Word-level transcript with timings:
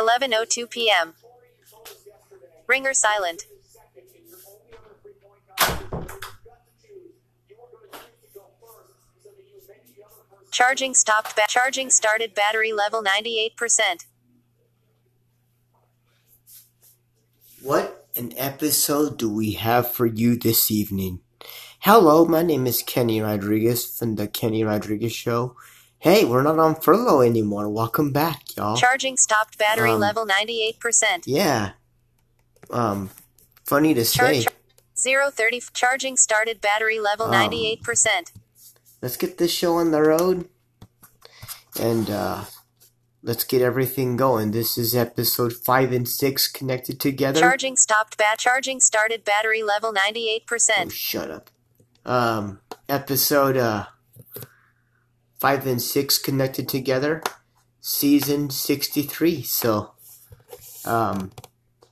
11:02 0.00 0.70
p.m. 0.70 1.14
Ringer 2.66 2.94
silent. 2.94 3.44
Charging 10.50 10.94
stopped. 10.94 11.36
Ba- 11.36 11.42
charging 11.48 11.90
started. 11.90 12.34
Battery 12.34 12.72
level 12.72 13.02
98%. 13.02 14.06
What 17.62 18.08
an 18.16 18.32
episode 18.36 19.18
do 19.18 19.32
we 19.32 19.52
have 19.52 19.90
for 19.90 20.06
you 20.06 20.36
this 20.36 20.70
evening? 20.70 21.20
Hello, 21.80 22.24
my 22.24 22.42
name 22.42 22.66
is 22.66 22.82
Kenny 22.82 23.20
Rodriguez 23.20 23.86
from 23.86 24.16
the 24.16 24.26
Kenny 24.26 24.64
Rodriguez 24.64 25.12
Show. 25.12 25.56
Hey, 26.00 26.24
we're 26.24 26.42
not 26.42 26.58
on 26.58 26.76
furlough 26.76 27.20
anymore. 27.20 27.68
Welcome 27.68 28.10
back, 28.10 28.56
y'all. 28.56 28.74
Charging 28.76 29.18
stopped. 29.18 29.58
Battery 29.58 29.90
Um, 29.90 30.00
level 30.00 30.24
98%. 30.26 31.24
yeah. 31.26 31.72
Um, 32.70 33.10
funny 33.66 33.92
to 33.94 34.04
say. 34.06 34.42
Charge 34.44 34.54
030 35.34 35.62
charging 35.74 36.16
started. 36.16 36.60
Battery 36.62 36.98
level 36.98 37.26
Um, 37.26 37.32
98%. 37.34 38.32
Let's 39.02 39.18
get 39.18 39.36
this 39.36 39.50
show 39.52 39.74
on 39.76 39.90
the 39.90 40.00
road. 40.00 40.48
And, 41.78 42.08
uh, 42.08 42.44
let's 43.22 43.44
get 43.44 43.60
everything 43.60 44.16
going. 44.16 44.52
This 44.52 44.78
is 44.78 44.94
episode 44.94 45.52
5 45.52 45.92
and 45.92 46.08
6 46.08 46.48
connected 46.48 46.98
together. 46.98 47.40
Charging 47.40 47.76
stopped. 47.76 48.16
Bat 48.16 48.38
charging 48.38 48.80
started. 48.80 49.22
Battery 49.24 49.62
level 49.62 49.92
98%. 49.92 50.86
Oh, 50.86 50.88
shut 50.88 51.30
up. 51.30 51.50
Um, 52.06 52.60
episode 52.88 53.58
uh 53.58 53.84
five 55.40 55.66
and 55.66 55.80
six 55.80 56.18
connected 56.18 56.68
together, 56.68 57.22
season 57.80 58.50
sixty-three. 58.50 59.40
So, 59.42 59.92
um, 60.84 61.32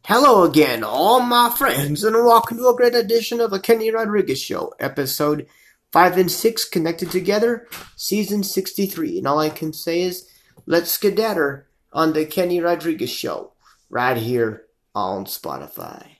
hello 0.04 0.44
again, 0.44 0.84
all 0.84 1.20
my 1.20 1.48
friends, 1.56 2.04
and 2.04 2.14
welcome 2.14 2.58
to 2.58 2.68
a 2.68 2.76
great 2.76 2.94
edition 2.94 3.40
of 3.40 3.50
the 3.50 3.58
Kenny 3.58 3.90
Rodriguez 3.90 4.38
Show, 4.38 4.74
episode 4.78 5.46
five 5.90 6.18
and 6.18 6.30
six 6.30 6.66
connected 6.66 7.10
together, 7.10 7.66
season 7.96 8.42
sixty-three. 8.42 9.16
And 9.16 9.26
all 9.26 9.38
I 9.38 9.48
can 9.48 9.72
say 9.72 10.02
is, 10.02 10.28
let's 10.66 10.96
skedatter 10.96 11.64
on 11.90 12.12
the 12.12 12.26
Kenny 12.26 12.60
Rodriguez 12.60 13.10
Show, 13.10 13.54
right 13.88 14.18
here 14.18 14.64
on 14.94 15.24
Spotify. 15.24 16.17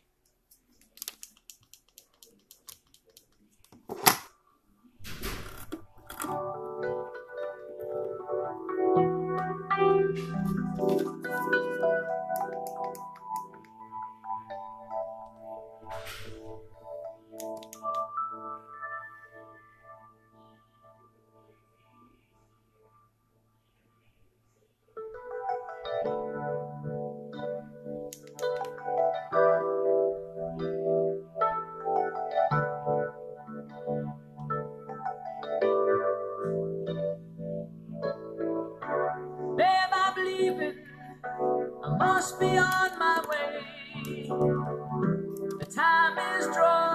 Must 42.19 42.41
be 42.41 42.59
on 42.59 42.99
my 42.99 43.25
way. 43.31 43.61
The 45.61 45.67
time 45.73 46.19
is 46.41 46.47
drawing 46.53 46.88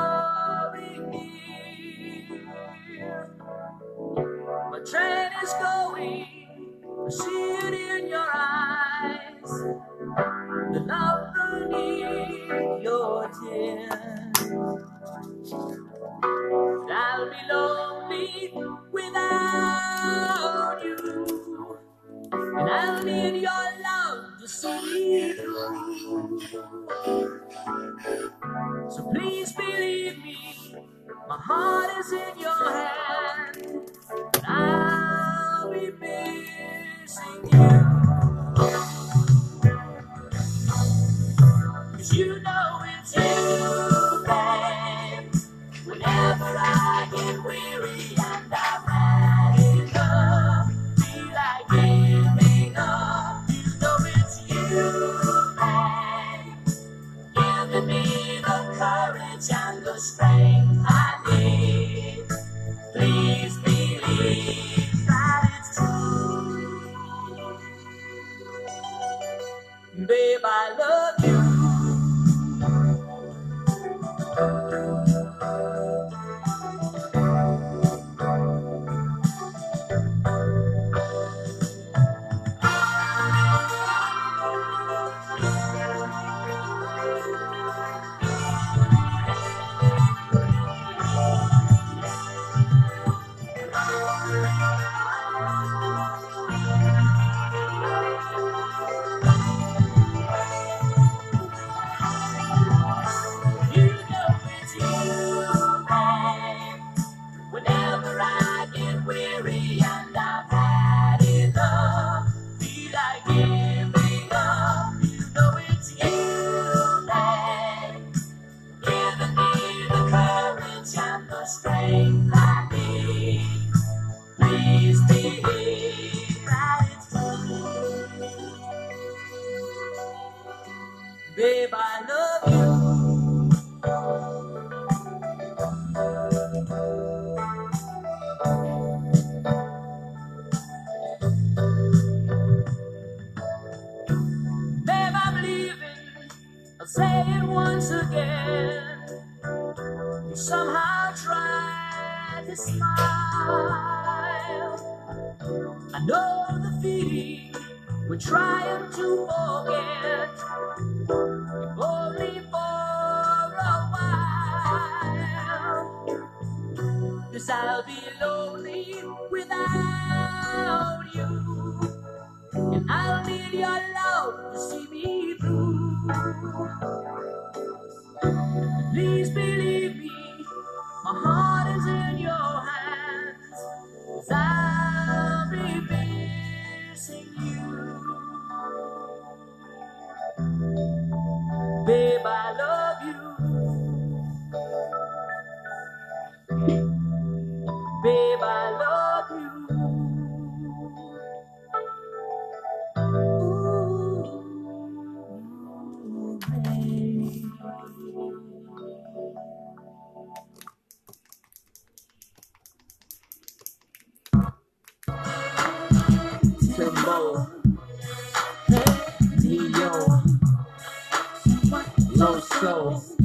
ourselves 222.66 223.23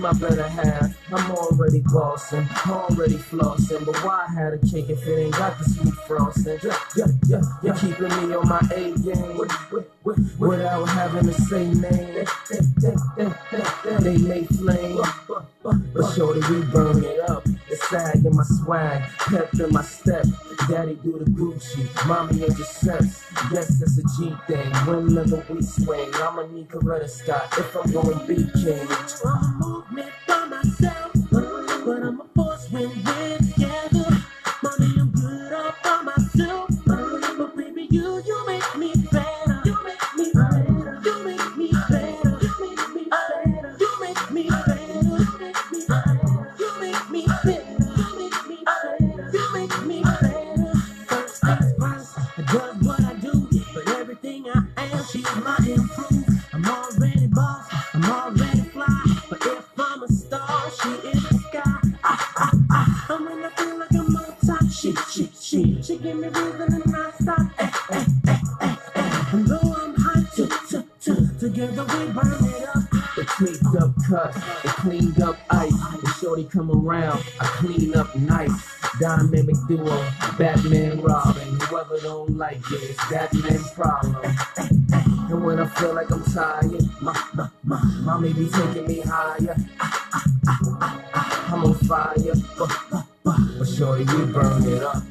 but 0.00 0.14
my 0.14 0.28
better 0.28 0.48
half. 0.48 0.96
I'm 1.12 1.30
already 1.32 1.80
bossing, 1.80 2.46
already 2.66 3.14
flossing, 3.14 3.84
but 3.84 3.96
why 4.04 4.26
had 4.34 4.54
a 4.54 4.58
cake 4.58 4.90
if 4.90 5.06
it 5.06 5.18
ain't 5.18 5.32
got 5.34 5.58
the 5.58 5.64
sweet 5.64 5.94
frosting? 6.06 6.58
Yeah, 6.62 6.78
yeah, 6.96 7.06
yeah, 7.28 7.42
you're 7.62 7.74
keeping 7.74 8.28
me 8.28 8.34
on 8.34 8.48
my 8.48 8.60
A 8.72 8.92
game 8.98 9.38
without 10.38 10.84
having 10.86 11.26
to 11.26 11.32
say 11.32 11.66
name. 11.72 12.26
They 14.00 14.18
may 14.18 14.44
flame, 14.44 15.00
but 15.62 16.14
shorty 16.14 16.40
we 16.52 16.62
burn 16.62 16.87
my 18.38 18.44
swag, 18.44 19.02
pep 19.18 19.52
in 19.54 19.72
my 19.72 19.82
step. 19.82 20.24
Daddy 20.68 20.94
do 21.02 21.18
the 21.18 21.24
Gucci, 21.24 22.06
mommy 22.06 22.44
in 22.44 22.54
the 22.54 22.64
sets. 22.64 23.24
Yes, 23.52 23.82
it's 23.82 23.98
a 23.98 24.02
G 24.16 24.32
thing. 24.46 24.70
Whenever 24.86 25.44
we 25.50 25.60
swing, 25.60 26.08
I'ma 26.14 26.46
need 26.46 26.68
Coretta 26.68 27.08
Scott 27.08 27.52
if 27.58 27.74
I'm 27.74 27.90
going 27.90 28.26
be 28.28 28.36
king. 28.62 28.86
Movement 29.58 30.12
together 71.58 71.84
we 71.98 72.12
burn 72.12 72.44
it 72.44 72.68
up. 72.68 72.90
The 73.16 73.24
tweaked 73.24 73.82
up 73.82 73.90
cut, 74.08 74.32
the 74.62 74.68
cleaned 74.78 75.20
up 75.20 75.36
ice. 75.50 75.72
When 75.72 76.12
shorty 76.14 76.44
come 76.44 76.70
around, 76.70 77.24
I 77.40 77.46
clean 77.58 77.96
up 77.96 78.14
nice. 78.14 78.52
Dynamic 79.00 79.56
duo, 79.66 80.08
Batman 80.38 81.00
Robin. 81.00 81.60
Whoever 81.60 81.98
don't 81.98 82.36
like 82.36 82.58
it, 82.58 82.90
it's 82.90 83.10
that 83.10 83.34
man's 83.34 83.70
problem. 83.72 84.16
And 85.30 85.44
when 85.44 85.58
I 85.58 85.66
feel 85.66 85.94
like 85.94 86.10
I'm 86.10 86.24
tired, 86.24 86.82
my, 87.00 87.12
my, 87.34 87.48
my, 87.64 87.84
mommy 88.02 88.32
be 88.32 88.48
taking 88.48 88.86
me 88.86 89.00
higher. 89.00 89.56
I'm 91.50 91.64
on 91.64 91.74
fire, 91.74 92.34
but, 92.56 92.70
but, 92.90 93.04
but 93.58 93.68
shorty, 93.68 94.04
we 94.04 94.32
burn 94.32 94.64
it 94.64 94.82
up. 94.82 95.02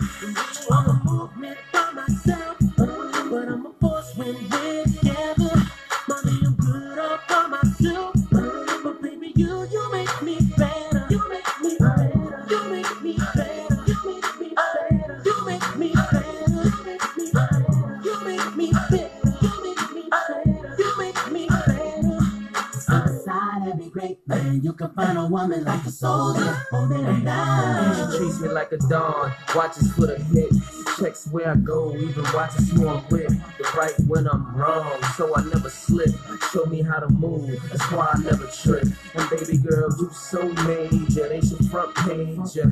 You 24.64 24.74
can 24.74 24.90
find 24.92 25.18
a 25.18 25.26
woman 25.26 25.64
like 25.64 25.86
a 25.86 25.92
soldier, 25.92 26.54
holding 26.72 27.04
her 27.04 27.20
down. 27.24 28.12
She 28.12 28.18
treats 28.18 28.40
me 28.40 28.50
like 28.50 28.72
a 28.72 28.78
dawn, 28.78 29.34
watches 29.56 29.92
for 29.94 30.08
the 30.08 30.18
hit. 30.20 30.52
Checks 30.98 31.28
where 31.28 31.52
I 31.52 31.56
go, 31.56 31.96
even 31.96 32.24
watches 32.34 32.72
who 32.72 32.88
I'm 32.88 33.04
with. 33.10 33.30
The 33.58 33.64
right 33.78 33.94
when 34.08 34.28
I'm 34.28 34.56
wrong, 34.56 35.02
so 35.16 35.36
I 35.36 35.44
never 35.44 35.70
slip. 35.70 36.10
Show 36.52 36.66
me 36.66 36.82
how 36.82 37.00
to 37.00 37.10
move, 37.10 37.62
that's 37.70 37.92
why 37.92 38.10
I 38.14 38.20
never 38.20 38.48
trip. 38.48 38.88
And 39.16 39.30
baby 39.30 39.58
girl, 39.58 39.90
you 40.00 40.10
so 40.12 40.48
major, 40.64 41.30
they 41.30 41.42
should 41.42 41.66
front 41.70 41.96
page 41.96 42.56
ya. 42.56 42.66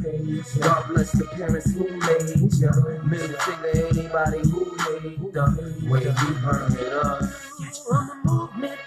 God 0.59 0.87
bless 0.87 1.11
the 1.11 1.25
parents 1.25 1.71
who 1.73 1.85
made 1.85 2.53
ya. 2.59 2.71
Middle 3.03 3.37
finger 3.39 3.87
anybody 3.87 4.39
who 4.49 4.65
made 4.85 5.33
the 5.33 5.89
way 5.89 6.03
you 6.03 6.33
burn 6.41 6.71
it 6.79 6.93
up. 6.93 7.21
I'm 7.91 8.09
a 8.09 8.15
movement 8.25 8.55
by 8.55 8.63
myself, 8.65 8.84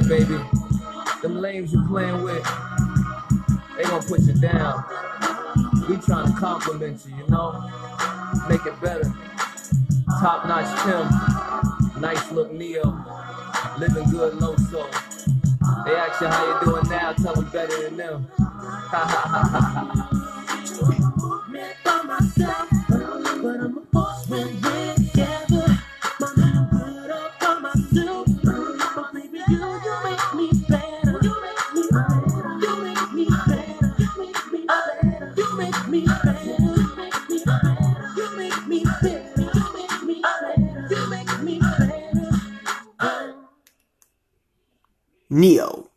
Baby. 0.00 0.38
Them 1.20 1.42
lames 1.42 1.70
you 1.70 1.86
playing 1.86 2.22
with, 2.22 2.42
they 3.76 3.82
gonna 3.82 4.02
put 4.02 4.20
you 4.20 4.32
down. 4.34 4.82
We 5.86 5.98
trying 5.98 6.32
to 6.32 6.38
compliment 6.38 7.04
you, 7.06 7.16
you 7.16 7.26
know? 7.28 7.52
Make 8.48 8.64
it 8.64 8.80
better. 8.80 9.04
Top 10.18 10.46
notch 10.46 10.66
Tim, 10.82 12.00
nice 12.00 12.32
look 12.32 12.52
Ne-Yo, 12.52 12.82
living 13.78 14.10
good 14.10 14.34
low 14.40 14.56
soul. 14.56 14.88
They 15.84 15.94
ask 15.94 16.20
you 16.22 16.26
how 16.26 16.60
you 16.60 16.66
doing 16.66 16.88
now, 16.88 17.12
tell 17.12 17.34
them 17.34 17.50
better 17.50 17.82
than 17.82 17.98
them. 17.98 18.26
Ha 18.38 18.98
ha 18.98 19.28
ha 19.28 19.42
ha 19.42 19.60
ha. 19.60 20.12
Ne-Yo, 45.32 45.88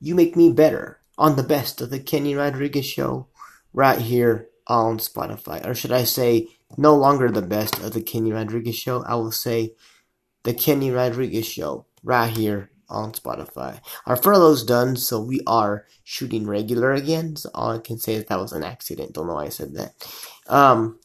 you 0.00 0.14
make 0.14 0.36
me 0.36 0.52
better 0.52 1.00
on 1.16 1.36
the 1.36 1.42
best 1.42 1.80
of 1.80 1.88
the 1.88 1.98
Kenny 1.98 2.34
Rodriguez 2.34 2.84
show 2.84 3.26
right 3.72 3.98
here 3.98 4.50
on 4.66 4.98
Spotify. 4.98 5.66
Or 5.66 5.74
should 5.74 5.92
I 5.92 6.04
say, 6.04 6.48
no 6.76 6.94
longer 6.94 7.30
the 7.30 7.40
best 7.40 7.78
of 7.78 7.94
the 7.94 8.02
Kenny 8.02 8.32
Rodriguez 8.32 8.76
show? 8.76 9.02
I 9.04 9.14
will 9.14 9.32
say, 9.32 9.72
the 10.42 10.52
Kenny 10.52 10.90
Rodriguez 10.90 11.46
show 11.46 11.86
right 12.04 12.28
here 12.28 12.70
on 12.90 13.12
Spotify. 13.12 13.80
Our 14.04 14.14
furlough's 14.14 14.62
done, 14.62 14.96
so 14.96 15.22
we 15.22 15.40
are 15.46 15.86
shooting 16.04 16.46
regular 16.46 16.92
again. 16.92 17.36
So 17.36 17.48
all 17.54 17.70
I 17.70 17.78
can 17.78 17.96
say 17.96 18.16
is 18.16 18.26
that 18.26 18.38
was 18.38 18.52
an 18.52 18.62
accident. 18.62 19.14
Don't 19.14 19.26
know 19.26 19.36
why 19.36 19.46
I 19.46 19.48
said 19.48 19.72
that. 19.72 19.94
Um, 20.48 21.00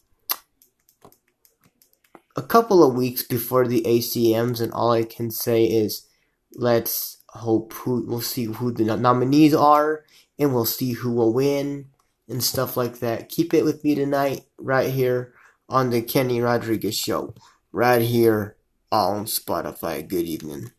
a 2.36 2.42
couple 2.42 2.84
of 2.84 2.96
weeks 2.96 3.24
before 3.24 3.66
the 3.66 3.84
ACMs, 3.84 4.60
and 4.60 4.74
all 4.74 4.92
I 4.92 5.04
can 5.04 5.32
say 5.32 5.64
is, 5.64 6.06
let's 6.54 7.21
hope 7.34 7.74
who 7.74 8.06
we'll 8.08 8.22
see 8.22 8.46
who 8.46 8.72
the 8.72 8.84
nominees 8.98 9.54
are 9.54 10.04
and 10.38 10.54
we'll 10.54 10.66
see 10.66 10.94
who 10.94 11.12
will 11.12 11.34
win 11.34 11.88
and 12.28 12.44
stuff 12.44 12.78
like 12.78 13.00
that. 13.00 13.30
Keep 13.30 13.54
it 13.54 13.64
with 13.64 13.84
me 13.84 13.96
tonight 13.96 14.42
right 14.58 14.90
here 14.90 15.34
on 15.70 15.90
the 15.90 16.02
Kenny 16.02 16.42
Rodriguez 16.42 16.98
show 16.98 17.34
right 17.72 18.02
here 18.02 18.58
on 18.92 19.26
Spotify. 19.26 20.08
Good 20.08 20.26
evening. 20.26 20.72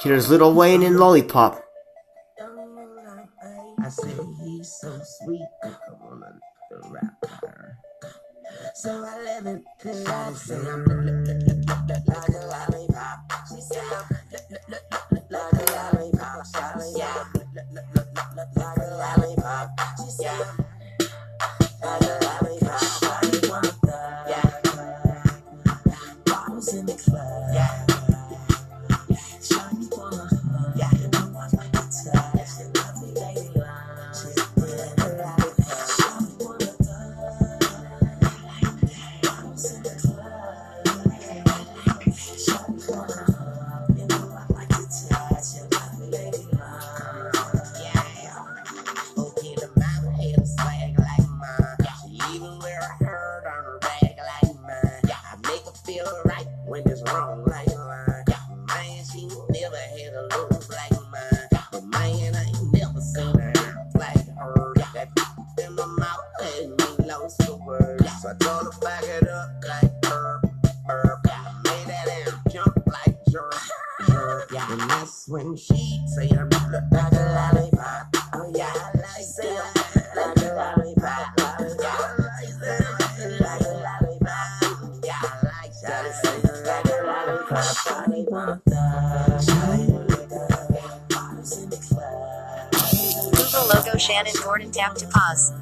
Here's 0.00 0.28
Lil 0.28 0.54
Wayne 0.54 0.82
and 0.82 0.98
Lollipop. 0.98 1.62
I 3.84 3.88
say 3.88 4.10
he's 4.40 4.72
so 4.80 5.00
sweet, 5.20 5.46
I 5.64 5.74
wanna. 6.00 6.40
So 8.74 9.04
I 9.04 9.40
live 9.40 9.62
say 10.36 10.56
I'm 10.56 10.84
like 10.84 12.28
a 12.28 12.46
lollipop. 12.46 13.32
She 13.48 13.60
said 13.60 14.21
yeah. 16.54 16.82
yeah. 16.96 17.41
time 94.92 95.08
to 95.08 95.18
pause. 95.18 95.52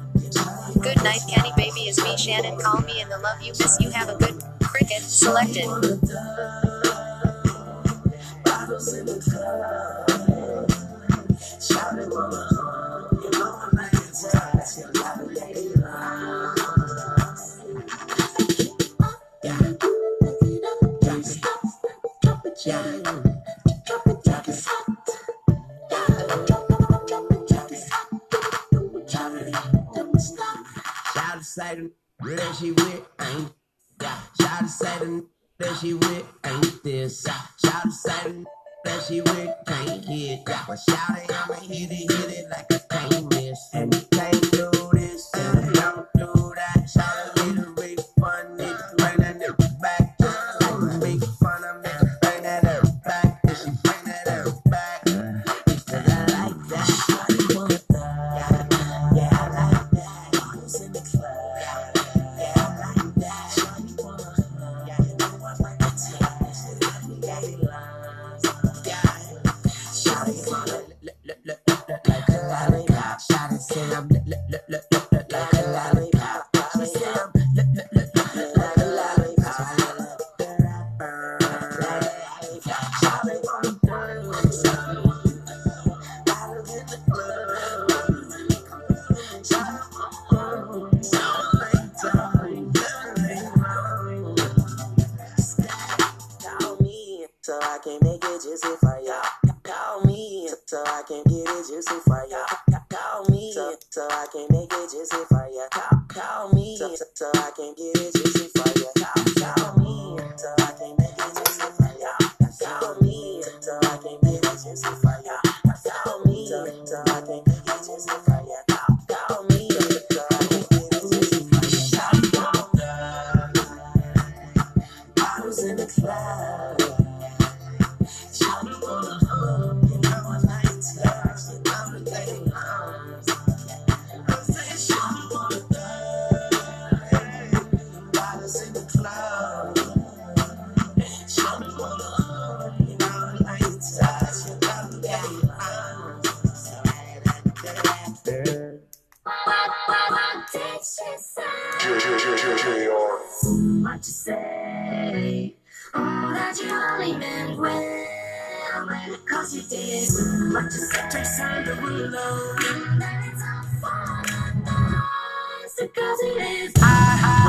Good 0.81 1.03
night, 1.03 1.21
Kenny 1.29 1.51
Baby 1.55 1.81
is 1.81 1.97
me, 2.03 2.17
Shannon. 2.17 2.57
Call 2.59 2.81
me 2.81 3.01
and 3.01 3.11
the 3.11 3.17
love 3.19 3.41
you 3.41 3.51
miss 3.51 3.77
you. 3.79 3.89
Have 3.91 4.09
a 4.09 4.17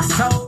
my 0.03 0.09
soul. 0.09 0.42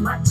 much. 0.00 0.29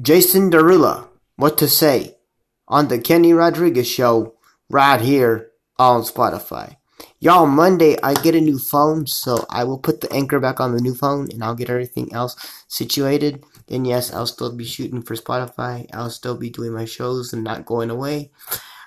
Jason 0.00 0.48
say? 0.48 1.10
What 1.36 1.58
to 1.58 1.68
Say, 1.68 2.16
on 2.66 2.88
The 2.88 2.98
Kenny 2.98 3.34
Rodriguez 3.34 3.86
Show, 3.86 4.36
right 4.70 5.02
here 5.02 5.50
on 5.78 6.02
Spotify 6.02 6.76
y'all 7.20 7.46
monday 7.46 7.96
i 8.02 8.14
get 8.14 8.34
a 8.34 8.40
new 8.40 8.58
phone 8.58 9.06
so 9.06 9.44
i 9.50 9.64
will 9.64 9.78
put 9.78 10.00
the 10.00 10.12
anchor 10.12 10.38
back 10.38 10.60
on 10.60 10.72
the 10.72 10.80
new 10.80 10.94
phone 10.94 11.28
and 11.32 11.42
i'll 11.42 11.54
get 11.54 11.68
everything 11.68 12.12
else 12.12 12.36
situated. 12.68 13.42
And 13.68 13.86
yes 13.86 14.12
i'll 14.12 14.26
still 14.26 14.54
be 14.54 14.64
shooting 14.64 15.02
for 15.02 15.16
spotify. 15.16 15.86
I'll 15.92 16.10
still 16.10 16.36
be 16.36 16.50
doing 16.50 16.72
my 16.72 16.84
shows 16.84 17.32
and 17.32 17.42
not 17.42 17.66
going 17.66 17.90
away. 17.90 18.30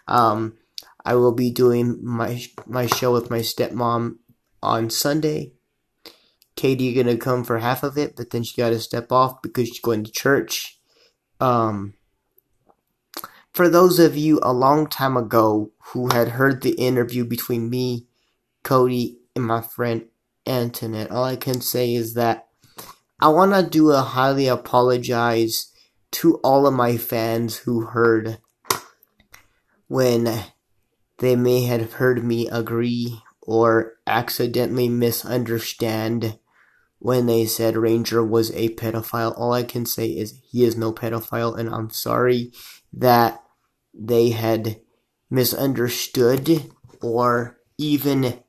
Um, 0.07 0.57
i 1.03 1.15
will 1.15 1.33
be 1.33 1.51
doing 1.51 1.99
my 2.01 2.41
my 2.65 2.85
show 2.85 3.11
with 3.11 3.29
my 3.29 3.39
stepmom 3.39 4.17
on 4.63 4.89
sunday. 4.89 5.51
Katie 6.55 6.93
gonna 6.93 7.17
come 7.17 7.43
for 7.43 7.59
half 7.59 7.83
of 7.83 7.97
it 7.97 8.15
but 8.15 8.29
then 8.29 8.43
she 8.43 8.61
gotta 8.61 8.79
step 8.79 9.11
off 9.11 9.41
because 9.41 9.67
she's 9.67 9.81
going 9.81 10.03
to 10.03 10.11
church. 10.11 10.79
Um, 11.39 11.95
for 13.51 13.67
those 13.67 13.99
of 13.99 14.15
you 14.15 14.39
a 14.43 14.53
long 14.53 14.87
time 14.87 15.17
ago 15.17 15.71
who 15.87 16.09
had 16.13 16.29
heard 16.29 16.61
the 16.61 16.73
interview 16.73 17.25
between 17.25 17.69
me 17.69 18.07
Cody 18.63 19.19
and 19.35 19.45
my 19.45 19.61
friend 19.61 20.05
Antoinette. 20.45 21.11
All 21.11 21.23
I 21.23 21.35
can 21.35 21.61
say 21.61 21.93
is 21.93 22.13
that 22.15 22.47
I 23.19 23.27
want 23.29 23.53
to 23.53 23.69
do 23.69 23.91
a 23.91 24.01
highly 24.01 24.47
apologize 24.47 25.71
to 26.11 26.35
all 26.37 26.67
of 26.67 26.73
my 26.73 26.97
fans 26.97 27.57
who 27.57 27.81
heard 27.81 28.39
when 29.87 30.43
they 31.19 31.35
may 31.35 31.63
have 31.65 31.93
heard 31.93 32.23
me 32.23 32.47
agree 32.49 33.21
or 33.41 33.93
accidentally 34.07 34.89
misunderstand 34.89 36.39
when 36.99 37.25
they 37.25 37.45
said 37.45 37.75
Ranger 37.75 38.23
was 38.23 38.51
a 38.51 38.69
pedophile. 38.69 39.33
All 39.37 39.53
I 39.53 39.63
can 39.63 39.85
say 39.85 40.07
is 40.07 40.39
he 40.43 40.63
is 40.63 40.77
no 40.77 40.93
pedophile, 40.93 41.57
and 41.57 41.69
I'm 41.69 41.89
sorry 41.89 42.51
that 42.93 43.43
they 43.93 44.29
had 44.29 44.81
misunderstood 45.29 46.71
or 47.01 47.59
even 47.77 48.41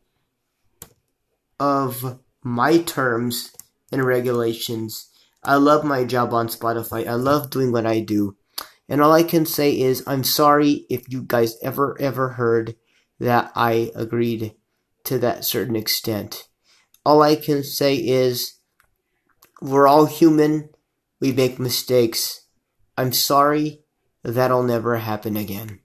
of 1.62 2.18
my 2.42 2.78
terms 2.78 3.52
and 3.92 4.04
regulations. 4.04 5.08
I 5.44 5.54
love 5.54 5.84
my 5.84 6.02
job 6.02 6.34
on 6.34 6.48
Spotify. 6.48 7.06
I 7.06 7.14
love 7.14 7.50
doing 7.50 7.70
what 7.70 7.86
I 7.86 8.00
do. 8.00 8.36
And 8.88 9.00
all 9.00 9.12
I 9.12 9.22
can 9.22 9.46
say 9.46 9.78
is 9.78 10.02
I'm 10.04 10.24
sorry 10.24 10.86
if 10.90 11.08
you 11.08 11.22
guys 11.22 11.56
ever, 11.62 11.96
ever 12.00 12.30
heard 12.30 12.74
that 13.20 13.52
I 13.54 13.92
agreed 13.94 14.54
to 15.04 15.20
that 15.20 15.44
certain 15.44 15.76
extent. 15.76 16.48
All 17.06 17.22
I 17.22 17.36
can 17.36 17.62
say 17.62 17.94
is 17.94 18.54
we're 19.60 19.86
all 19.86 20.06
human. 20.06 20.68
We 21.20 21.30
make 21.30 21.60
mistakes. 21.60 22.44
I'm 22.98 23.12
sorry. 23.12 23.84
That'll 24.24 24.64
never 24.64 24.96
happen 24.96 25.36
again. 25.36 25.78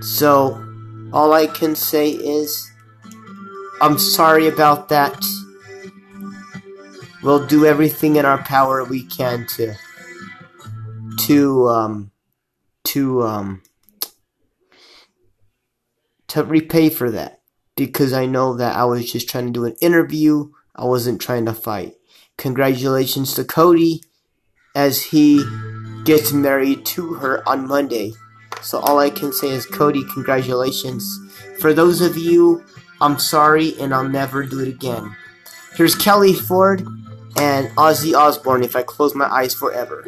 So, 0.00 0.64
all 1.12 1.32
I 1.32 1.48
can 1.48 1.74
say 1.74 2.10
is 2.10 2.70
I'm 3.80 3.98
sorry 3.98 4.48
about 4.48 4.88
that. 4.88 5.24
We'll 7.22 7.46
do 7.46 7.64
everything 7.66 8.16
in 8.16 8.24
our 8.24 8.38
power 8.38 8.84
we 8.84 9.04
can 9.04 9.46
to 9.56 9.74
to 11.20 11.68
um 11.68 12.10
to 12.84 13.22
um 13.22 13.62
to 16.28 16.44
repay 16.44 16.90
for 16.90 17.10
that 17.10 17.40
because 17.76 18.12
I 18.12 18.26
know 18.26 18.54
that 18.56 18.76
I 18.76 18.84
was 18.84 19.10
just 19.10 19.28
trying 19.28 19.46
to 19.46 19.52
do 19.52 19.64
an 19.64 19.76
interview. 19.80 20.50
I 20.74 20.84
wasn't 20.84 21.20
trying 21.20 21.46
to 21.46 21.54
fight. 21.54 21.94
Congratulations 22.36 23.34
to 23.34 23.44
Cody 23.44 24.02
as 24.74 25.02
he 25.02 25.44
gets 26.04 26.32
married 26.32 26.86
to 26.86 27.14
her 27.14 27.48
on 27.48 27.66
Monday. 27.66 28.12
So 28.62 28.78
all 28.78 28.98
I 28.98 29.10
can 29.10 29.32
say 29.32 29.50
is 29.50 29.66
Cody, 29.66 30.04
congratulations. 30.12 31.18
For 31.60 31.72
those 31.72 32.00
of 32.00 32.16
you, 32.16 32.64
I'm 33.00 33.18
sorry 33.18 33.78
and 33.78 33.94
I'll 33.94 34.08
never 34.08 34.44
do 34.44 34.60
it 34.60 34.68
again. 34.68 35.16
Here's 35.74 35.94
Kelly 35.94 36.34
Ford 36.34 36.80
and 37.36 37.68
Ozzy 37.76 38.14
Osbourne 38.14 38.64
if 38.64 38.74
I 38.74 38.82
close 38.82 39.14
my 39.14 39.26
eyes 39.26 39.54
forever. 39.54 40.04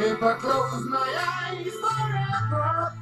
If 0.00 0.22
I 0.22 0.34
close 0.34 0.84
my 0.86 1.08
eyes 1.18 1.74
forever, 1.82 2.92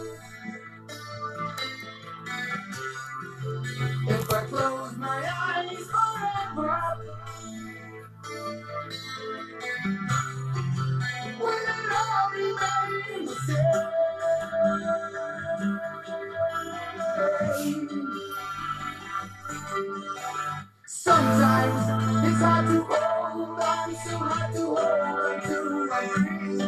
Sometimes 21.05 22.25
it's 22.25 22.41
hard 22.41 22.65
to 22.65 22.81
hold 22.81 23.59
on, 23.59 23.95
so 23.95 24.17
hard 24.17 24.55
to 24.55 24.61
hold 24.65 24.79
on 24.79 25.41
to 25.43 25.85
my 25.85 26.01
dreams. 26.15 26.63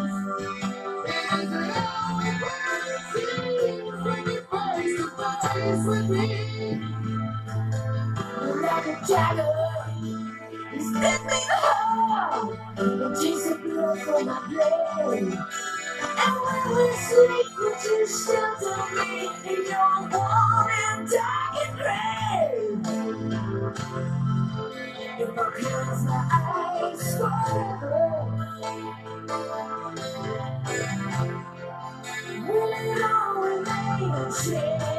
It 1.08 1.34
isn't 1.34 1.72
always 1.74 2.38
what 2.44 2.86
it 2.86 3.02
seems 3.16 4.04
when 4.06 4.22
you're 4.30 4.46
face 4.46 4.96
to 5.02 5.08
face 5.56 5.86
with 5.88 6.10
me. 6.12 6.28
Like 8.62 8.86
a 8.86 9.08
dagger, 9.08 9.56
you 10.72 10.82
slit 10.82 11.22
me 11.26 11.42
heart, 11.50 12.60
and 12.78 13.16
Jesus 13.20 13.58
blood 13.58 14.00
from 14.02 14.26
my 14.28 14.40
blade. 14.50 15.34
And 16.22 16.36
when 16.46 16.62
we 16.78 16.86
sleep, 16.94 17.48
would 17.58 17.84
you 17.86 18.00
shelter 18.06 18.78
me 18.94 19.10
in 19.50 19.66
your 19.66 20.10
warm 20.12 20.70
and 20.70 21.10
dark 21.10 21.56
and 21.66 21.74
grave? 22.86 24.17
If 25.20 25.30
I 25.30 25.52
close 25.52 26.06
my 26.06 26.20
forever, 27.18 27.92
will 32.48 32.74
it 32.74 33.04
all 33.04 33.36
remain 33.42 34.12
unchanged? 34.14 34.97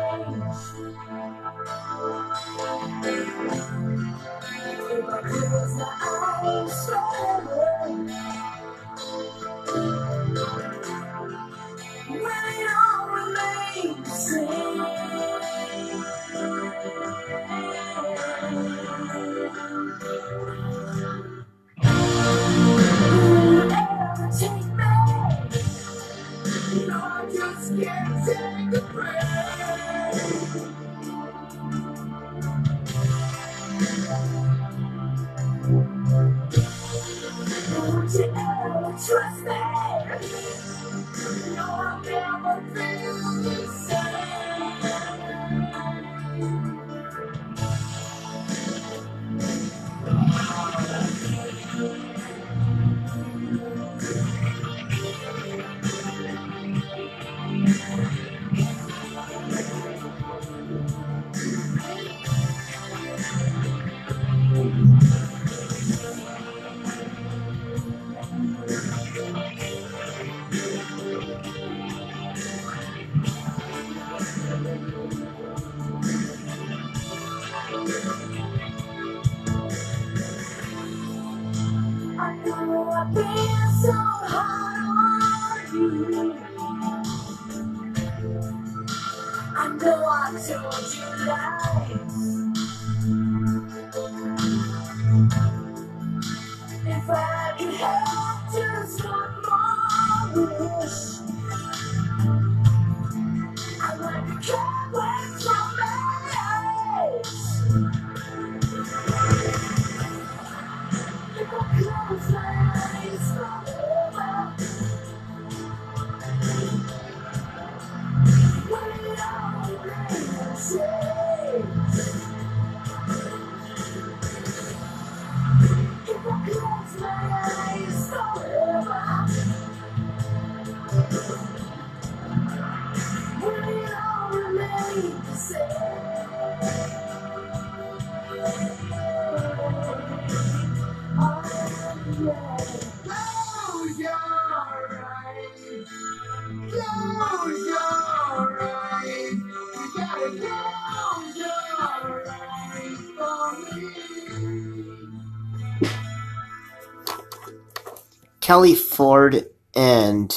Kelly 158.49 158.75
Ford 158.75 159.45
and 159.77 160.35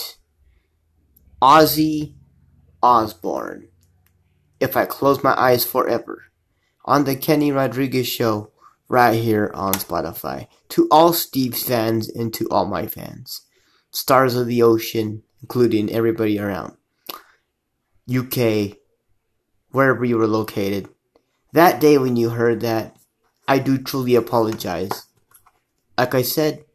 Ozzy 1.42 2.16
Osbourne. 2.84 3.70
If 4.60 4.76
I 4.76 4.84
Close 4.86 5.24
My 5.24 5.34
Eyes 5.40 5.64
Forever 5.64 6.24
on 6.84 7.06
the 7.06 7.16
Kenny 7.16 7.54
Rodriguez 7.54 8.10
Show 8.10 8.52
right 8.90 9.16
here 9.16 9.50
on 9.54 9.76
Spotify. 9.76 10.50
To 10.72 10.90
all 10.92 11.14
Steve's 11.14 11.64
fans 11.64 12.10
and 12.10 12.34
to 12.34 12.50
all 12.50 12.66
my 12.66 12.86
fans. 12.86 13.44
Stars 13.92 14.36
of 14.36 14.46
the 14.46 14.62
Ocean, 14.62 15.24
including 15.42 15.90
everybody 15.90 16.38
around. 16.38 16.76
UK, 18.14 18.76
wherever 19.72 20.04
you 20.04 20.18
were 20.18 20.28
located. 20.28 20.90
That 21.54 21.80
day 21.80 21.98
when 21.98 22.18
you 22.18 22.32
heard 22.32 22.60
that, 22.60 22.98
I 23.48 23.60
do 23.60 23.78
truly 23.78 24.16
apologize. 24.16 25.08
Like 25.98 26.14
I 26.14 26.24
said, 26.24 26.66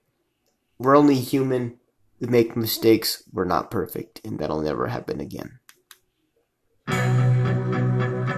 we're 0.78 0.96
only 0.96 1.16
human. 1.16 1.78
We 2.20 2.28
make 2.28 2.56
mistakes. 2.56 3.22
We're 3.32 3.44
not 3.44 3.70
perfect, 3.70 4.20
and 4.24 4.38
that'll 4.38 4.62
never 4.62 4.86
happen 4.86 5.20
again. 5.20 5.58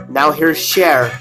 Now 0.08 0.32
here's 0.32 0.58
Cher. 0.58 1.18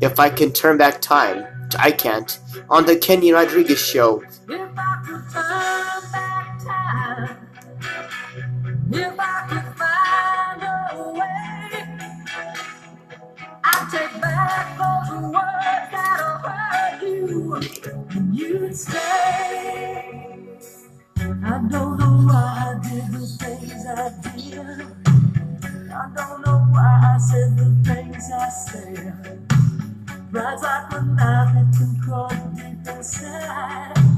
If 0.00 0.18
I 0.18 0.28
can 0.28 0.52
turn 0.52 0.76
back 0.76 1.00
time, 1.00 1.46
I 1.78 1.90
can't, 1.90 2.38
on 2.68 2.84
the 2.86 2.96
Kenny 2.96 3.32
Rodriguez 3.32 3.78
show. 3.78 4.22
You 18.32 18.72
stay. 18.72 20.05
I 21.48 21.58
don't 21.70 21.96
know 21.96 22.26
why 22.26 22.74
I 22.74 22.88
did 22.88 23.12
the 23.12 23.24
things 23.38 23.86
I 23.86 24.10
did. 24.34 24.82
I 25.92 26.10
don't 26.16 26.44
know 26.44 26.58
why 26.72 27.14
I 27.14 27.18
said 27.18 27.56
the 27.56 27.70
things 27.84 28.24
I 28.34 28.48
said. 28.48 29.38
Rides 30.32 30.62
like 30.62 30.92
a 30.92 31.02
knife 31.02 31.54
that 31.54 31.72
can 31.78 32.00
cut 32.04 32.56
deep 32.56 32.94
inside. 32.96 34.15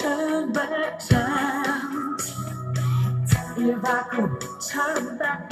turn 0.00 0.52
back 0.52 0.98
time. 1.06 2.16
If 3.58 3.84
I 3.84 4.02
could 4.10 4.42
turn 4.60 5.18
back 5.18 5.51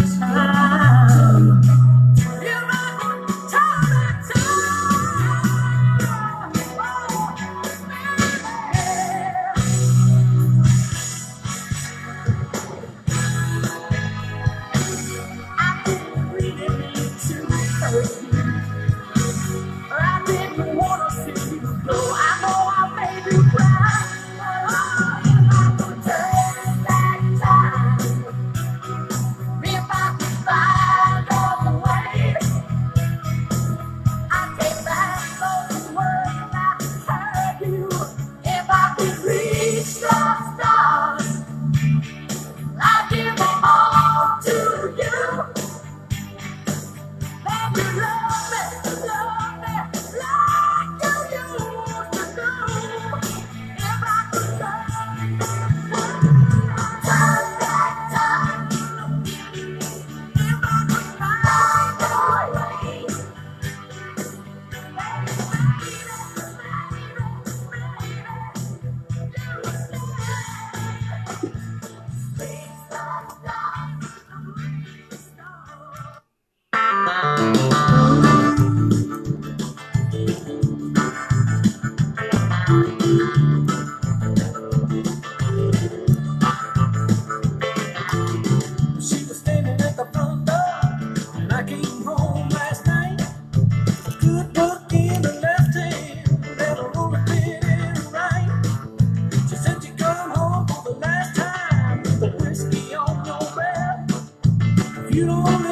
you 105.20 105.26
don't 105.26 105.42
want 105.42 105.69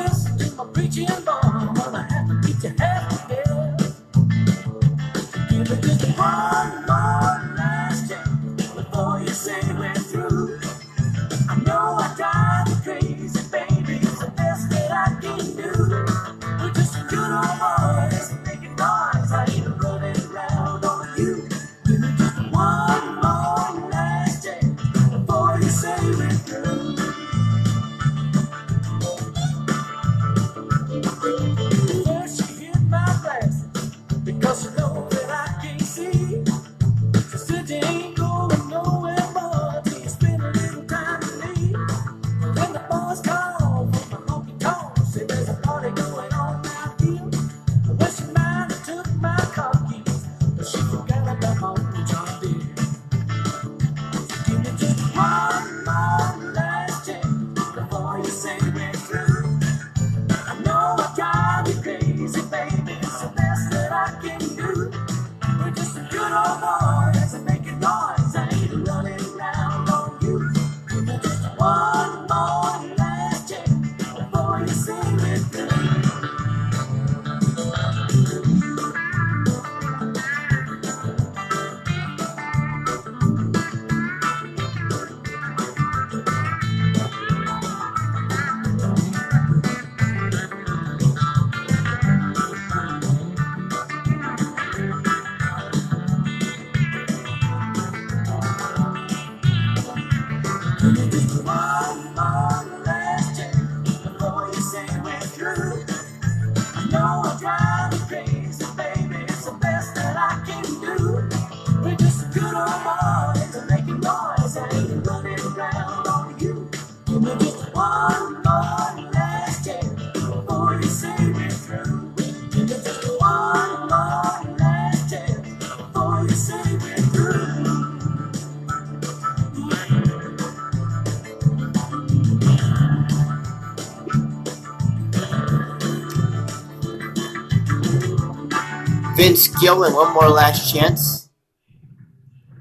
Gill 139.46 139.84
and 139.84 139.94
one 139.94 140.12
more 140.12 140.28
last 140.28 140.74
chance 140.74 141.30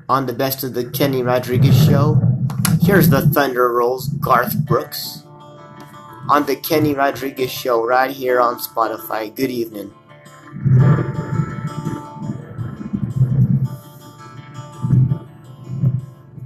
on 0.08 0.28
the 0.28 0.34
best 0.34 0.64
of 0.64 0.76
the 0.76 0.86
Kenny 0.86 1.24
Rodriguez 1.24 1.76
show. 1.86 2.22
Here's 2.82 3.10
the 3.10 3.22
Thunder 3.22 3.74
Rolls, 3.74 4.10
Garth 4.20 4.56
Brooks 4.66 5.24
on 6.30 6.46
the 6.46 6.56
Kenny 6.56 6.94
Rodriguez 6.94 7.52
show 7.52 7.84
right 7.84 8.12
here 8.12 8.40
on 8.40 8.60
Spotify. 8.60 9.34
Good 9.34 9.50
evening. 9.50 9.92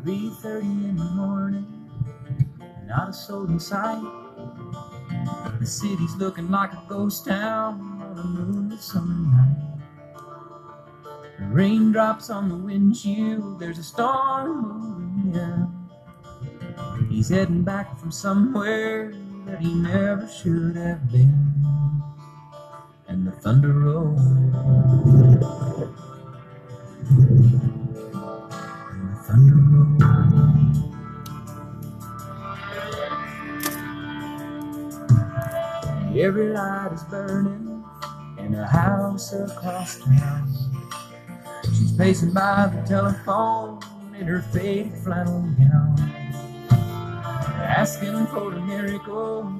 Three 0.03 0.29
thirty 0.41 0.65
in 0.65 0.95
the 0.95 1.03
morning, 1.03 1.91
not 2.87 3.09
a 3.09 3.13
soul 3.13 3.45
in 3.47 3.59
sight. 3.59 4.01
The 5.59 5.65
city's 5.65 6.15
looking 6.15 6.49
like 6.49 6.73
a 6.73 6.81
ghost 6.87 7.25
town 7.25 8.01
on 8.01 8.17
a 8.17 8.23
moonlit 8.23 8.79
summer 8.79 9.13
night. 9.13 9.70
Raindrops 11.49 12.29
on 12.29 12.49
the 12.49 12.55
windshield, 12.55 13.59
there's 13.59 13.77
a 13.77 13.83
storm 13.83 14.61
moving 14.61 15.35
in. 15.35 17.09
He's 17.09 17.29
heading 17.29 17.63
back 17.63 17.97
from 17.99 18.11
somewhere 18.11 19.11
that 19.45 19.59
he 19.59 19.73
never 19.73 20.29
should 20.29 20.75
have 20.77 21.11
been. 21.11 21.53
And 23.07 23.27
the 23.27 23.31
thunder 23.31 23.73
rolls. 23.73 24.21
And 24.21 25.41
the 29.09 29.15
thunder 29.23 29.55
rolls. 29.55 29.81
Every 36.17 36.53
light 36.53 36.91
is 36.93 37.03
burning 37.05 37.83
in 38.37 38.53
a 38.55 38.67
house 38.67 39.33
across 39.33 39.97
town. 39.99 40.47
She's 41.73 41.91
pacing 41.91 42.33
by 42.33 42.67
the 42.73 42.81
telephone 42.87 43.79
in 44.17 44.27
her 44.27 44.41
faded 44.41 44.93
flannel 44.99 45.41
gown, 45.57 45.95
asking 47.59 48.27
for 48.27 48.53
a 48.53 48.61
miracle, 48.61 49.59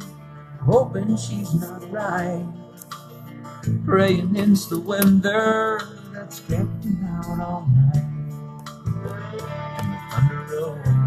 hoping 0.61 1.17
she's 1.17 1.53
not 1.53 1.91
right. 1.91 2.45
Praying 3.85 4.35
it's 4.35 4.65
the 4.65 4.79
weather 4.79 5.79
that's 6.13 6.39
kept 6.41 6.83
him 6.83 7.03
out 7.07 7.39
all 7.39 7.67
night. 7.75 8.03
And 9.79 9.93
the 9.93 9.99
thunder 10.11 10.45
rolls. 10.55 11.00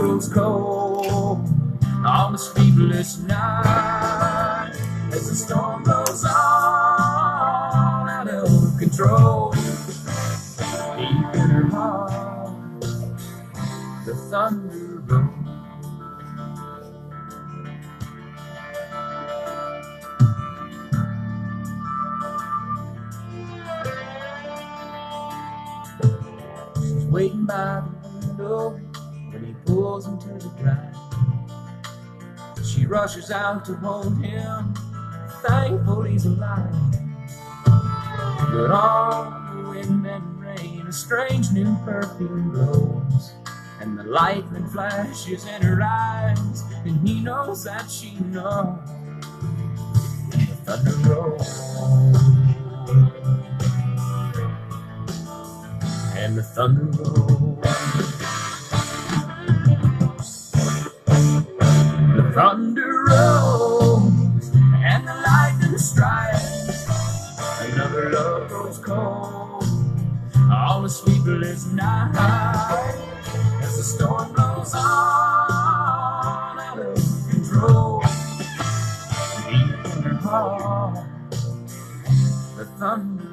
Grows 0.00 0.32
cold 0.32 1.46
on 2.06 2.32
the 2.32 2.38
night 3.18 3.49
Out 33.32 33.64
to 33.66 33.74
hold 33.74 34.18
him, 34.24 34.74
thankful 35.42 36.02
he's 36.02 36.26
alive. 36.26 36.74
But 37.64 38.72
on 38.72 39.62
the 39.62 39.70
wind 39.70 40.04
and 40.04 40.42
rain, 40.42 40.86
a 40.88 40.92
strange 40.92 41.52
new 41.52 41.76
perfume 41.84 42.50
blows, 42.50 43.32
and 43.80 43.96
the 43.96 44.02
lightning 44.02 44.66
flashes 44.66 45.46
in 45.46 45.62
her 45.62 45.80
eyes, 45.80 46.64
and 46.84 47.06
he 47.06 47.20
knows 47.20 47.62
that 47.62 47.88
she 47.88 48.18
knows. 48.18 48.80
And 50.32 50.48
the 50.48 50.56
thunder 50.64 51.08
rolls. 51.08 51.70
and 56.16 56.36
the 56.36 56.42
thunder 56.42 56.84
rolls. 57.02 58.19
Thunder 62.40 63.04
rolls 63.06 64.48
and 64.82 65.06
the 65.06 65.14
lightning 65.26 65.76
strikes. 65.76 66.86
Another 67.60 68.08
love 68.08 68.48
grows 68.48 68.78
cold 68.78 69.62
on 70.50 70.86
a 70.86 70.88
sleepless 70.88 71.66
night 71.66 72.94
as 73.60 73.76
the 73.76 73.82
storm 73.82 74.32
blows 74.32 74.74
on 74.74 74.80
out 76.60 76.78
of 76.78 76.94
control. 77.28 78.00
Deep 79.44 79.96
in 79.96 80.02
her 80.02 80.14
heart, 80.14 80.96
the 82.56 82.64
thunder 82.78 83.29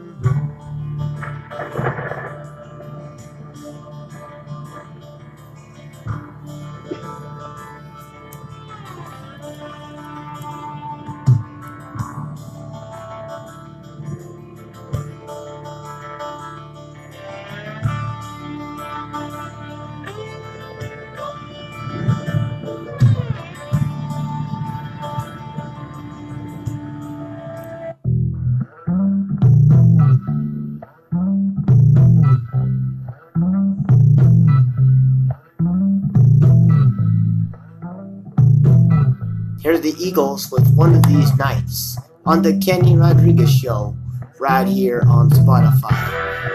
Here's 39.68 39.82
the 39.82 40.02
Eagles 40.02 40.50
with 40.50 40.66
one 40.78 40.96
of 40.96 41.06
these 41.08 41.36
nights 41.36 41.98
on 42.26 42.42
the 42.42 42.58
Kenny 42.58 42.96
Rodriguez 42.96 43.54
show 43.54 43.98
right 44.40 44.66
here 44.66 45.04
on 45.06 45.30
Spotify. 45.30 45.92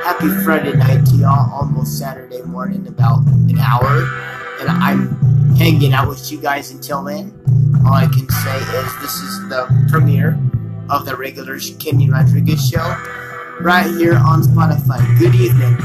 Happy 0.03 0.31
Friday 0.43 0.73
night 0.73 1.05
to 1.09 1.17
y'all. 1.17 1.53
Almost 1.53 1.99
Saturday 1.99 2.41
morning, 2.41 2.87
about 2.87 3.19
an 3.27 3.59
hour. 3.59 4.09
And 4.61 4.71
I'm 4.71 5.55
hanging 5.57 5.93
out 5.93 6.09
with 6.09 6.33
you 6.33 6.41
guys 6.41 6.71
until 6.71 7.05
then. 7.05 7.39
All 7.87 7.93
I 7.93 8.07
can 8.07 8.27
say 8.31 8.57
is 8.57 9.01
this 9.03 9.17
is 9.17 9.47
the 9.51 9.69
premiere 9.91 10.41
of 10.89 11.05
the 11.05 11.15
regular 11.15 11.59
Kenny 11.79 12.09
Rodriguez 12.09 12.67
show 12.67 12.97
right 13.61 13.89
here 13.99 14.15
on 14.15 14.41
Spotify. 14.41 15.19
Good 15.19 15.35
evening. 15.35 15.77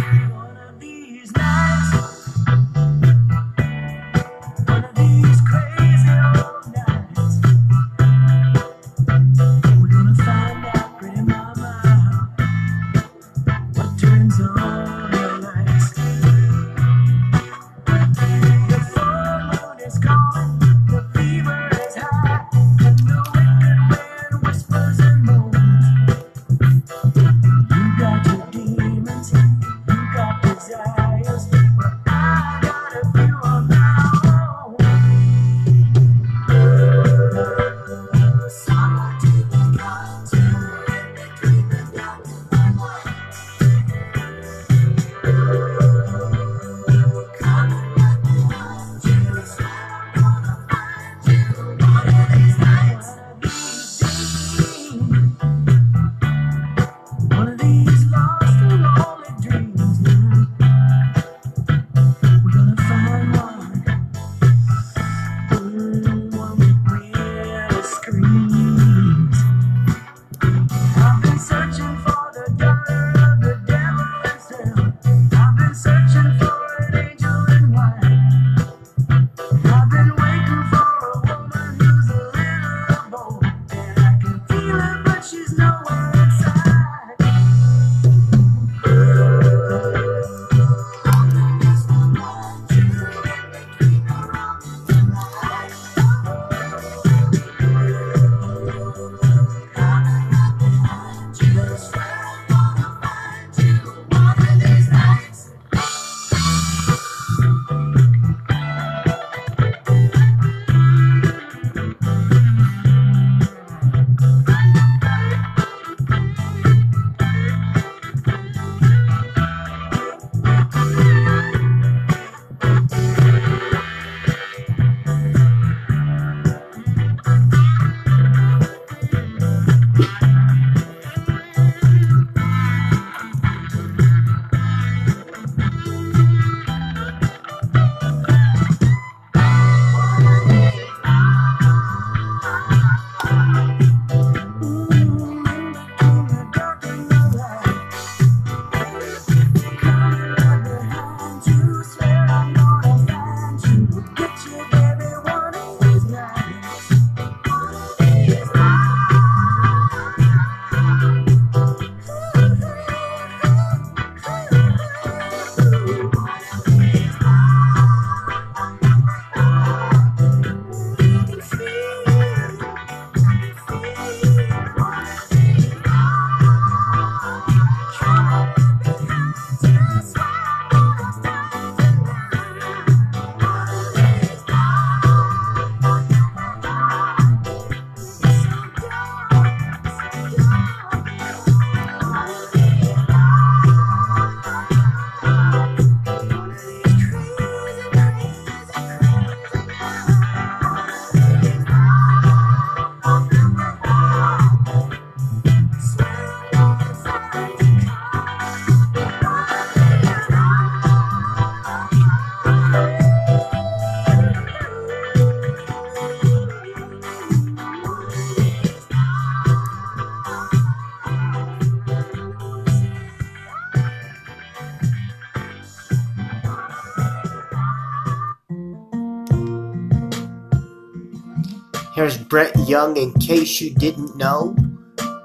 There's 232.08 232.18
Brett 232.20 232.56
Young, 232.70 232.96
in 232.96 233.12
case 233.16 233.60
you 233.60 233.70
didn't 233.70 234.16
know, 234.16 234.56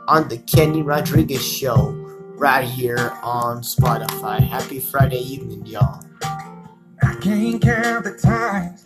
on 0.09 0.27
The 0.27 0.39
Kenny 0.39 0.83
Rodriguez 0.83 1.47
Show, 1.47 1.93
right 2.35 2.69
here 2.69 3.17
on 3.23 3.63
Spotify. 3.63 4.41
Happy 4.41 4.81
Friday 4.81 5.21
evening, 5.21 5.65
y'all. 5.65 6.05
I 6.25 7.15
can't 7.21 7.63
count 7.63 8.03
the 8.03 8.19
times, 8.21 8.85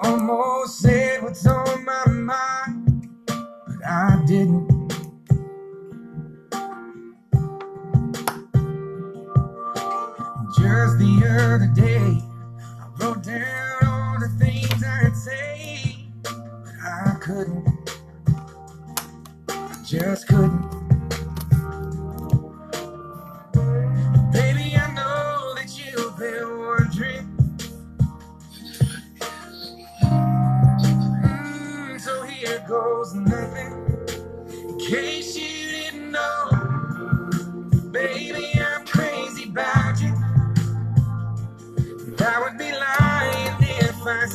almost 0.00 0.80
said 0.80 1.22
what's 1.22 1.46
on 1.46 1.82
my 1.82 2.04
mind, 2.08 3.08
but 3.26 3.86
I 3.88 4.22
didn't. 4.26 4.68
Just 10.58 10.98
the 10.98 11.24
other 11.26 11.72
day. 11.74 12.29
just 20.00 20.28
couldn't. 20.28 20.62
Baby, 24.32 24.74
I 24.74 24.94
know 24.94 25.54
that 25.56 25.70
you've 25.76 26.16
been 26.18 26.58
wondering. 26.58 27.26
Mm, 31.20 32.00
so 32.00 32.22
here 32.22 32.64
goes 32.66 33.14
nothing. 33.14 33.72
In 34.58 34.78
case 34.78 35.36
you 35.36 35.70
didn't 35.70 36.12
know, 36.12 37.30
baby, 37.92 38.58
I'm 38.58 38.86
crazy 38.86 39.50
about 39.50 40.00
you. 40.00 40.14
And 42.06 42.22
I 42.22 42.40
would 42.40 42.56
be 42.58 42.72
lying 42.72 43.56
if 43.60 44.06
I 44.06 44.26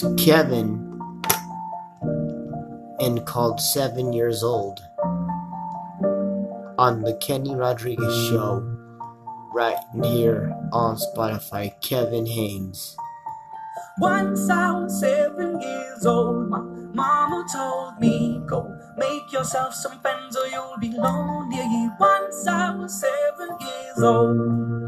Here's 0.00 0.14
Kevin 0.16 1.00
and 3.00 3.26
called 3.26 3.60
Seven 3.60 4.12
Years 4.12 4.44
Old 4.44 4.78
on 6.78 7.02
the 7.02 7.18
Kenny 7.20 7.56
Rodriguez 7.56 8.28
Show 8.28 8.60
right 9.52 9.78
here 10.04 10.54
on 10.72 10.96
Spotify. 10.96 11.72
Kevin 11.82 12.26
Haynes. 12.26 12.96
Once 13.98 14.48
I 14.48 14.70
was 14.70 15.00
seven 15.00 15.60
years 15.60 16.06
old, 16.06 16.48
my 16.48 16.60
mama 16.60 17.44
told 17.52 17.98
me, 17.98 18.40
Go 18.46 18.72
make 18.96 19.32
yourself 19.32 19.74
some 19.74 19.98
friends 20.00 20.36
or 20.36 20.46
you'll 20.46 20.78
be 20.78 20.92
lonely. 20.92 21.90
Once 21.98 22.46
I 22.46 22.70
was 22.76 23.00
seven 23.00 23.56
years 23.60 24.02
old. 24.02 24.87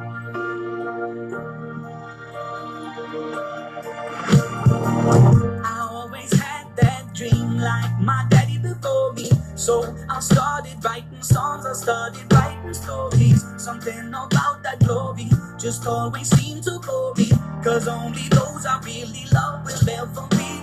I 5.11 5.87
always 5.91 6.31
had 6.33 6.67
that 6.77 7.13
dream 7.13 7.57
like 7.57 7.99
my 7.99 8.25
daddy 8.29 8.57
before 8.57 9.13
me. 9.13 9.29
So 9.55 9.95
I 10.09 10.19
started 10.19 10.83
writing 10.83 11.21
songs, 11.21 11.65
I 11.65 11.73
started 11.73 12.33
writing 12.33 12.73
stories. 12.73 13.45
Something 13.57 14.09
about 14.09 14.63
that 14.63 14.79
glory 14.79 15.29
just 15.59 15.85
always 15.85 16.29
seemed 16.29 16.63
to 16.63 16.79
bore 16.79 17.13
me. 17.15 17.29
Cause 17.63 17.87
only 17.87 18.27
those 18.29 18.65
I 18.65 18.79
really 18.85 19.25
love 19.33 19.65
will 19.65 19.89
ever 19.89 20.27
really 20.31 20.60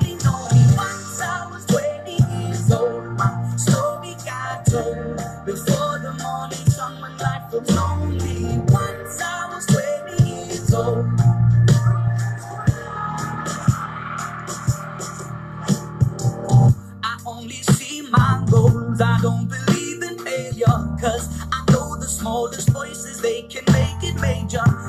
I 19.00 19.18
don't 19.22 19.48
believe 19.48 20.02
in 20.02 20.18
failure. 20.18 20.66
Cause 21.00 21.28
I 21.52 21.64
know 21.72 21.96
the 21.96 22.06
smallest 22.08 22.70
voices, 22.70 23.20
they 23.20 23.42
can 23.42 23.64
make 23.72 24.02
it 24.02 24.20
major. 24.20 24.87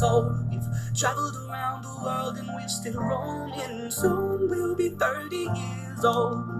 Have. 0.00 0.48
We've 0.50 0.96
traveled 0.96 1.36
around 1.48 1.82
the 1.82 2.02
world 2.02 2.36
and 2.38 2.48
we're 2.48 2.68
still 2.68 3.00
roaming. 3.00 3.90
Soon 3.90 4.48
we'll 4.48 4.74
be 4.74 4.90
30 4.90 5.36
years 5.36 6.04
old. 6.04 6.59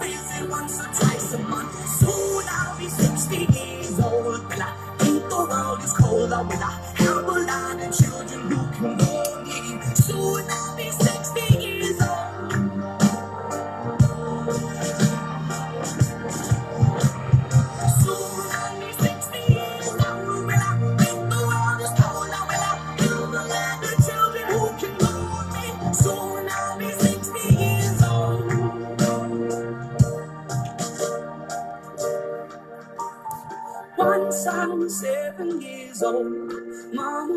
visit 0.00 0.50
once 0.50 0.80
or 0.80 0.84
twice 0.98 1.34
a 1.34 1.38
month. 1.38 1.72
Soon 1.98 2.44
I'll 2.50 2.78
be 2.78 2.88
60 2.88 3.36
years 3.52 4.00
old. 4.00 4.44
Will 4.48 4.62
I 4.62 4.72
think 4.98 5.28
the 5.28 5.36
world 5.36 5.82
is 5.84 5.92
cold? 5.92 6.32
Or 6.32 6.44
will 6.44 6.62
I 6.62 6.72
have 6.96 7.24
a 7.24 7.38
lot 7.50 7.86
of 7.86 7.98
children 7.98 8.40
who 8.50 8.96
can 8.98 9.13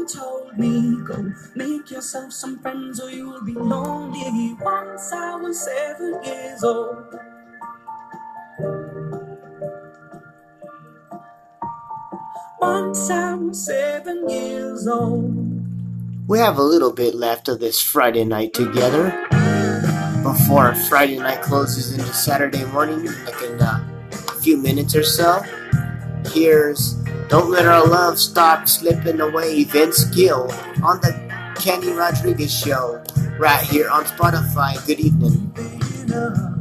told 0.08 0.58
me, 0.58 0.98
Go 1.06 1.34
make 1.56 1.92
yourself 1.92 2.32
some 2.32 2.60
friends 2.60 3.00
or 3.00 3.10
you'll 3.10 3.44
be 3.44 3.54
lonely. 3.54 4.56
Once 4.62 5.12
I 5.12 5.36
was 5.36 5.60
seven 5.60 6.24
years 6.24 6.64
old. 6.64 7.16
Once 12.60 13.10
I 13.10 13.34
was 13.36 13.66
seven 13.66 14.30
years 14.30 14.88
old. 14.88 15.36
We 16.28 16.40
have 16.40 16.58
a 16.58 16.64
little 16.64 16.92
bit 16.92 17.16
left 17.16 17.48
of 17.48 17.60
this 17.60 17.82
Friday 17.82 18.26
night 18.26 18.54
together 18.54 19.28
before 20.24 20.76
Friday 20.90 21.18
night 21.18 21.42
closes 21.42 21.94
into 21.94 22.14
Saturday 22.14 22.66
morning, 22.66 23.06
like 23.26 23.42
in 23.42 23.60
a 23.62 24.10
few 24.42 24.58
minutes 24.58 24.96
or 24.96 25.04
so. 25.04 25.42
Here's 26.34 26.96
Don't 27.30 27.52
Let 27.52 27.66
Our 27.66 27.86
Love 27.86 28.18
Stop 28.18 28.70
Slipping 28.70 29.20
Away, 29.20 29.66
Vince 29.66 30.06
Gill 30.06 30.50
on 30.82 31.02
the 31.02 31.14
Kenny 31.60 31.92
Rodriguez 31.92 32.58
Show, 32.58 33.04
right 33.38 33.64
here 33.66 33.90
on 33.90 34.06
Spotify. 34.06 34.86
Good 34.88 35.02
evening. 35.02 36.57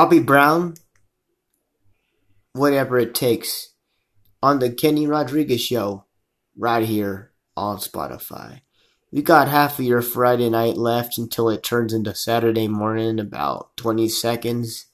Bobby 0.00 0.18
Brown, 0.18 0.76
whatever 2.54 2.98
it 2.98 3.14
takes, 3.14 3.74
on 4.42 4.58
the 4.58 4.70
Kenny 4.70 5.06
Rodriguez 5.06 5.60
show, 5.60 6.06
right 6.56 6.86
here 6.86 7.32
on 7.54 7.76
Spotify. 7.76 8.62
We 9.12 9.20
got 9.20 9.48
half 9.48 9.78
of 9.78 9.84
your 9.84 10.00
Friday 10.00 10.48
night 10.48 10.78
left 10.78 11.18
until 11.18 11.50
it 11.50 11.62
turns 11.62 11.92
into 11.92 12.14
Saturday 12.14 12.66
morning 12.66 13.10
in 13.10 13.18
about 13.18 13.76
20 13.76 14.08
seconds. 14.08 14.86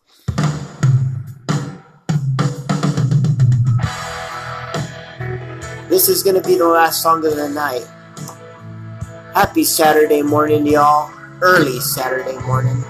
This 5.89 6.09
is 6.09 6.25
going 6.25 6.35
to 6.35 6.43
be 6.45 6.59
the 6.59 6.67
last 6.67 7.01
song 7.01 7.25
of 7.25 7.37
the 7.37 7.49
night. 7.49 7.87
Happy 9.37 9.63
Saturday 9.63 10.23
morning, 10.23 10.67
y'all. 10.67 11.13
Early 11.41 11.79
Saturday 11.79 12.39
morning 12.41 12.83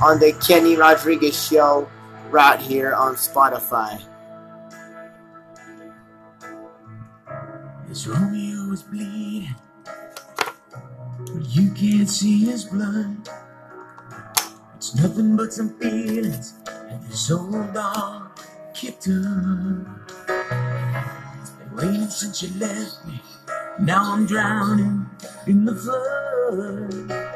on 0.00 0.18
the 0.18 0.32
Kenny 0.46 0.76
Rodriguez 0.76 1.46
Show 1.48 1.88
right 2.30 2.58
here 2.58 2.94
on 2.94 3.16
Spotify. 3.16 4.02
This 7.86 8.06
Romeo 8.06 8.72
is 8.72 8.82
bleeding, 8.82 9.54
but 11.16 11.46
you 11.48 11.70
can't 11.72 12.08
see 12.08 12.46
his 12.46 12.64
blood. 12.64 13.28
It's 14.76 14.94
nothing 14.94 15.36
but 15.36 15.52
some 15.52 15.78
feelings 15.78 16.54
and 16.66 17.02
this 17.04 17.30
old 17.30 17.74
dog 17.74 18.38
kicked 18.74 19.08
up. 19.08 19.86
It's 21.40 21.50
been 21.50 21.76
waiting 21.76 22.08
since 22.08 22.42
you 22.42 22.58
left 22.58 23.04
me. 23.06 23.20
Now 23.80 24.14
I'm 24.14 24.26
drowning 24.26 25.10
in 25.46 25.64
the 25.66 25.74
flood. 25.74 27.29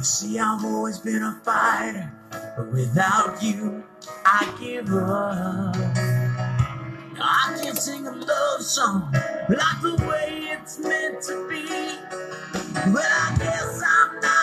You 0.00 0.04
see, 0.04 0.38
I've 0.38 0.64
always 0.64 0.96
been 0.96 1.22
a 1.22 1.38
fighter, 1.44 2.10
but 2.56 2.72
without 2.72 3.42
you, 3.42 3.84
I 4.24 4.50
give 4.58 4.88
up. 4.94 5.76
Now, 5.76 7.20
I 7.20 7.60
can't 7.62 7.76
sing 7.76 8.06
a 8.06 8.12
love 8.12 8.62
song 8.62 9.12
like 9.12 9.82
the 9.82 9.96
way 10.08 10.48
it's 10.52 10.78
meant 10.78 11.20
to 11.24 11.46
be, 11.50 11.66
but 12.94 13.04
I 13.04 13.36
guess 13.40 13.82
I'm 13.86 14.20
not. 14.20 14.39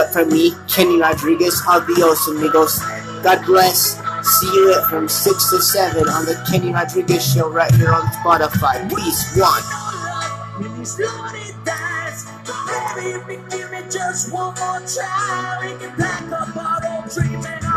up 0.00 0.12
from 0.12 0.30
me, 0.30 0.52
Kenny 0.68 0.98
Rodriguez. 0.98 1.62
Adios, 1.68 2.26
amigos. 2.28 2.78
God 3.22 3.44
bless. 3.44 4.00
See 4.22 4.46
you 4.46 4.82
from 4.88 5.08
6 5.08 5.50
to 5.50 5.60
7 5.60 6.08
on 6.08 6.24
the 6.24 6.42
Kenny 6.50 6.72
Rodriguez 6.72 7.34
Show 7.34 7.50
right 7.50 7.72
here 7.74 7.92
on 7.92 8.06
Spotify. 8.20 8.88
Peace, 8.88 9.36
one. 9.36 9.62
Give 13.50 13.90
just 13.90 14.32
one 14.32 14.54
more 14.54 14.80
try. 14.86 15.58
We 15.62 15.78
can 15.78 15.96
pack 15.96 16.32
up 16.32 16.56
our 16.56 16.80
old. 16.96 17.69